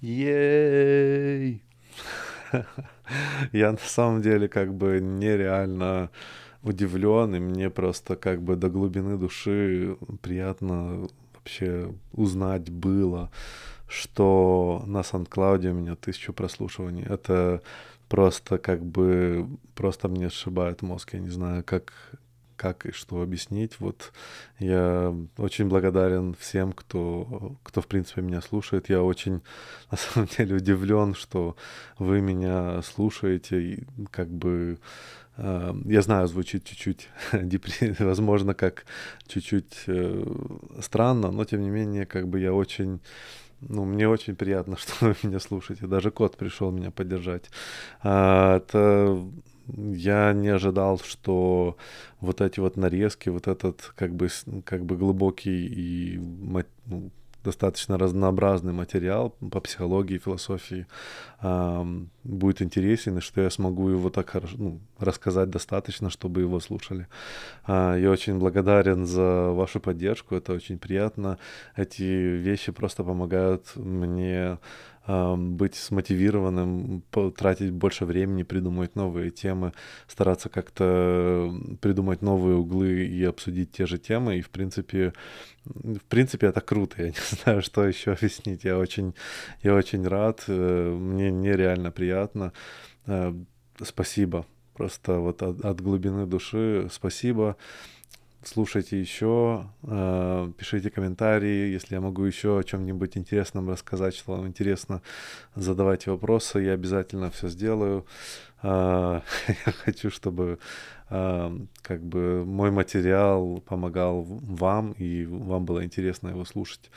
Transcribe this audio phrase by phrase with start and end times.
[0.00, 1.62] Ей!
[3.52, 6.10] Я на самом деле как бы нереально
[6.62, 13.30] удивлен, и мне просто как бы до глубины души приятно вообще узнать было,
[13.88, 17.04] что на Сан-Клауде у меня тысячу прослушиваний.
[17.04, 17.62] Это
[18.08, 21.14] просто как бы, просто мне сшибает мозг.
[21.14, 21.92] Я не знаю, как,
[22.58, 23.80] как и что объяснить.
[23.80, 24.12] Вот
[24.58, 28.90] я очень благодарен всем, кто, кто в принципе меня слушает.
[28.90, 29.40] Я очень
[29.90, 31.56] на самом деле удивлен, что
[31.98, 33.62] вы меня слушаете.
[33.62, 34.78] И как бы
[35.36, 37.08] э, я знаю, звучит чуть-чуть,
[38.00, 38.84] возможно, как
[39.28, 40.24] чуть-чуть э,
[40.80, 43.00] странно, но тем не менее, как бы я очень
[43.60, 45.86] ну, мне очень приятно, что вы меня слушаете.
[45.86, 47.50] Даже кот пришел меня поддержать.
[48.02, 49.20] А, это
[49.76, 51.76] я не ожидал, что
[52.20, 54.28] вот эти вот нарезки, вот этот как бы,
[54.64, 56.18] как бы глубокий и
[56.86, 57.10] ну,
[57.44, 60.86] достаточно разнообразный материал по психологии, философии
[61.40, 61.84] э,
[62.24, 67.06] будет интересен, и что я смогу его так хорошо ну, рассказать достаточно, чтобы его слушали.
[67.66, 71.38] Э, я очень благодарен за вашу поддержку, это очень приятно.
[71.76, 74.58] Эти вещи просто помогают мне
[75.08, 77.02] быть смотивированным,
[77.36, 79.72] тратить больше времени, придумывать новые темы,
[80.06, 84.38] стараться как-то придумать новые углы и обсудить те же темы.
[84.38, 85.14] И, в принципе,
[85.64, 87.02] в принципе, это круто.
[87.02, 88.64] Я не знаю, что еще объяснить.
[88.64, 89.14] Я очень,
[89.62, 90.44] я очень рад.
[90.48, 92.52] Э, мне нереально приятно.
[93.06, 93.32] Э,
[93.82, 94.46] спасибо.
[94.74, 97.56] Просто вот от, от глубины души спасибо
[98.42, 104.46] слушайте еще, э, пишите комментарии, если я могу еще о чем-нибудь интересном рассказать, что вам
[104.46, 105.02] интересно,
[105.54, 108.06] задавайте вопросы, я обязательно все сделаю.
[108.62, 109.20] Э,
[109.66, 110.58] я хочу, чтобы
[111.10, 116.90] э, как бы мой материал помогал вам, и вам было интересно его слушать.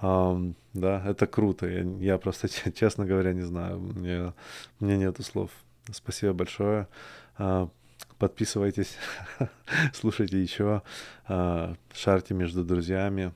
[0.00, 1.66] Um, да, это круто.
[1.66, 3.80] Я, я просто, честно говоря, не знаю.
[3.80, 4.32] Мне,
[4.78, 5.50] мне нету слов.
[5.90, 6.86] Спасибо большое.
[7.36, 7.68] Uh,
[8.18, 8.96] Подписывайтесь,
[9.92, 10.82] слушайте еще,
[11.26, 13.32] а, шарьте между друзьями.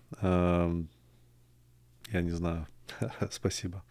[2.13, 2.67] Я не знаю.
[3.31, 3.83] Спасибо.